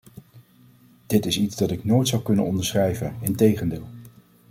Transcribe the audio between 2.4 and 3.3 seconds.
onderschrijven;